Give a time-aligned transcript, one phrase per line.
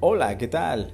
[0.00, 0.92] Hola, ¿qué tal?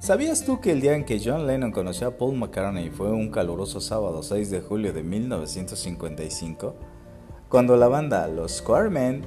[0.00, 3.30] ¿Sabías tú que el día en que John Lennon conoció a Paul McCartney fue un
[3.30, 6.74] caluroso sábado 6 de julio de 1955?
[7.48, 9.22] Cuando la banda Los Squaremen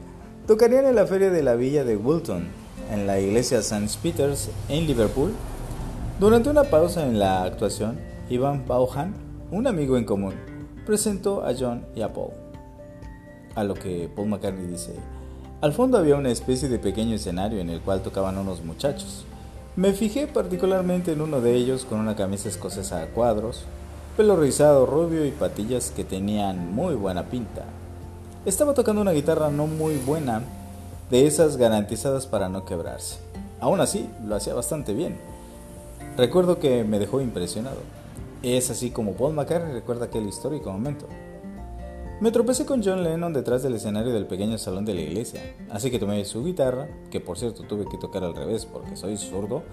[0.48, 2.50] tocarían en la feria de la villa de Wilton,
[2.92, 3.88] en la iglesia St.
[4.04, 5.32] Peter's en Liverpool.
[6.20, 7.98] Durante una pausa en la actuación,
[8.30, 9.14] Ivan Bauhan,
[9.50, 10.34] un amigo en común,
[10.86, 12.34] presentó a John y a Paul.
[13.56, 14.94] A lo que Paul McCartney dice,
[15.62, 19.26] al fondo había una especie de pequeño escenario en el cual tocaban unos muchachos.
[19.76, 23.64] Me fijé particularmente en uno de ellos con una camisa escocesa a cuadros,
[24.16, 27.66] pelo rizado rubio y patillas que tenían muy buena pinta.
[28.46, 30.44] Estaba tocando una guitarra no muy buena,
[31.10, 33.18] de esas garantizadas para no quebrarse.
[33.60, 35.18] Aún así, lo hacía bastante bien.
[36.16, 37.82] Recuerdo que me dejó impresionado.
[38.44, 41.08] Es así como Paul McCartney recuerda aquel histórico momento.
[42.22, 45.90] Me tropecé con John Lennon detrás del escenario del pequeño salón de la iglesia, así
[45.90, 49.64] que tomé su guitarra, que por cierto tuve que tocar al revés porque soy zurdo,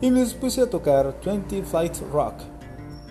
[0.00, 2.36] y me puse a tocar 20 Flight Rock.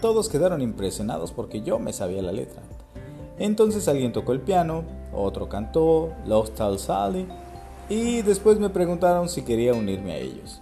[0.01, 2.63] Todos quedaron impresionados porque yo me sabía la letra.
[3.37, 7.27] Entonces alguien tocó el piano, otro cantó Lost Tal Sally
[7.87, 10.59] y después me preguntaron si quería unirme a ellos.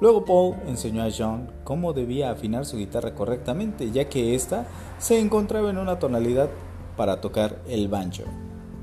[0.00, 4.64] Luego Paul enseñó a John cómo debía afinar su guitarra correctamente, ya que ésta
[4.98, 6.48] se encontraba en una tonalidad
[6.96, 8.24] para tocar el banjo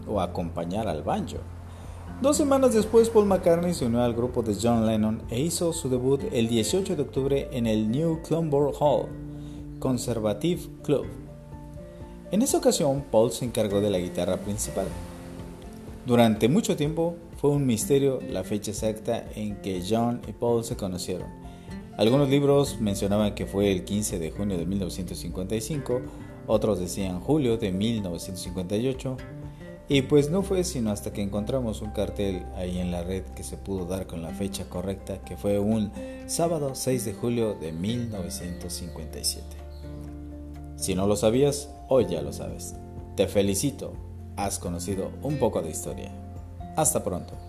[0.08, 1.38] o acompañar al banjo.
[2.22, 5.88] Dos semanas después, Paul McCartney se unió al grupo de John Lennon e hizo su
[5.88, 9.08] debut el 18 de octubre en el New Clonborough Hall,
[9.80, 11.06] Conservative Club.
[12.32, 14.88] En esa ocasión, Paul se encargó de la guitarra principal.
[16.06, 20.76] Durante mucho tiempo fue un misterio la fecha exacta en que John y Paul se
[20.76, 21.28] conocieron.
[21.98, 26.02] Algunos libros mencionaban que fue el 15 de junio de 1955,
[26.50, 29.18] otros decían julio de 1958,
[29.88, 33.44] y pues no fue sino hasta que encontramos un cartel ahí en la red que
[33.44, 35.92] se pudo dar con la fecha correcta, que fue un
[36.26, 39.46] sábado 6 de julio de 1957.
[40.76, 42.76] Si no lo sabías, hoy ya lo sabes.
[43.16, 43.94] Te felicito,
[44.36, 46.12] has conocido un poco de historia.
[46.76, 47.49] Hasta pronto.